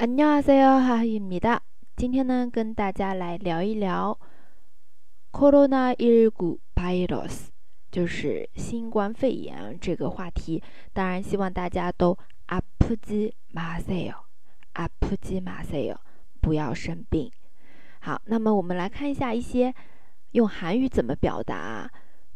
[0.00, 1.62] 안녕하세요，哈哈입니다。
[1.96, 4.18] 今天呢，跟大家来聊一聊
[5.32, 7.48] “corona 19 virus”，
[7.90, 10.62] 就是新冠肺炎这个话题。
[10.92, 12.16] 当然，希望大家都
[12.48, 14.14] 아프지마세 요，
[14.74, 15.98] 아프지마세 요，
[16.40, 17.30] 不要生病。
[18.00, 19.74] 好，那么我们来看一下一些
[20.32, 21.90] 用韩语怎么表达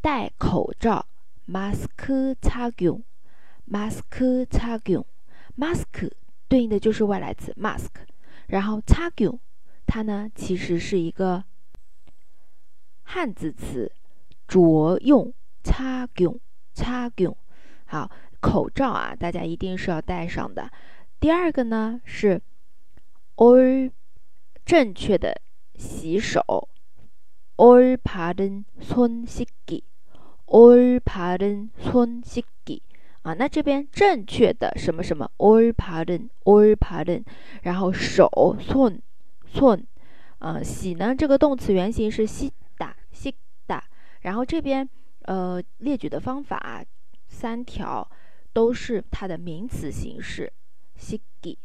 [0.00, 1.06] 戴口罩：
[1.46, 5.04] mask 착용，mask 착 용。
[5.56, 6.10] mask
[6.48, 7.88] 对应的就是外来词 mask，
[8.48, 9.38] 然后착 용，
[9.86, 11.44] 它呢其实是一个
[13.02, 13.92] 汉字词，
[14.46, 15.32] 着用
[15.62, 16.38] 착 용，
[16.74, 17.36] 착 용。
[17.86, 18.10] 好，
[18.40, 20.70] 口罩啊，大家一定是要戴上的。
[21.20, 22.40] 第二个呢是
[23.36, 23.90] 올，
[24.64, 25.40] 正确的
[25.74, 26.68] 洗手，
[27.56, 29.82] 올바른손씻 기，
[30.46, 32.82] 올바른손씻 기。
[33.29, 37.23] 啊，那这边正确的什么什么 all pardon all pardon，
[37.61, 38.27] 然后手
[38.59, 39.01] soon
[39.53, 39.83] soon，
[40.39, 43.35] 呃，洗呢这个动词原形是洗打洗
[43.67, 43.83] 打，
[44.21, 44.89] 然后这边
[45.25, 46.83] 呃列举的方法、
[47.27, 48.09] 三条
[48.51, 50.51] 都是它的名词形式
[50.95, 51.55] 洗给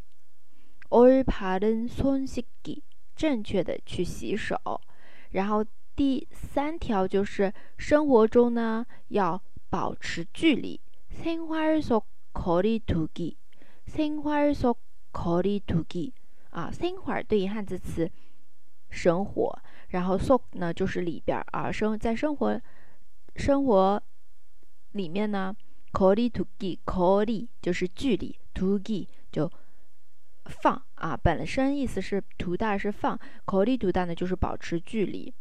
[0.91, 2.83] all pardon soon 洗给，
[3.17, 4.55] 正确的去洗手，
[5.31, 5.65] 然后
[5.97, 10.79] 第三条就是生活中呢要保持距离。
[11.14, 13.38] 생활속거리두 기，
[13.86, 16.14] 생활속거리두 기，
[16.52, 18.10] 啊，생활对应汉字词
[18.90, 22.62] 生活，然后속呢就是里边啊生在生活
[23.36, 24.02] 生活
[24.92, 25.56] 里面呢，
[25.92, 29.52] 거리두 기， 거리就是距离，두 기就
[30.46, 35.34] 放啊，本身意思是图大是放，거리두大呢就是保持距离，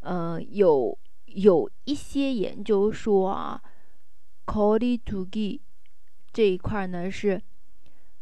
[0.00, 3.62] 嗯，有有一些研究说啊。
[4.46, 5.60] 거리두기
[6.32, 7.42] 这一块呢是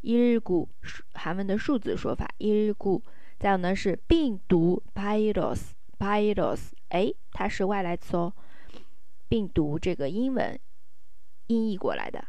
[0.03, 0.69] 一日古
[1.15, 3.03] 韩文的数字说法一日古，
[3.39, 8.34] 再有呢是病毒 virus，virus，哎，它是外来词哦，
[9.28, 10.61] 病毒这个英文
[11.47, 12.22] 音译过来的。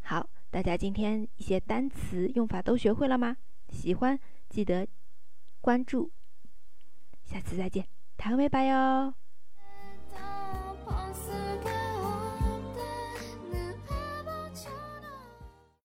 [0.00, 3.36] 好，大家今天一些单词用法都学会了吗？
[3.68, 4.18] 喜欢
[4.48, 4.88] 记得
[5.60, 6.10] 关注，
[7.22, 9.21] 下次再见，谈拜拜哟。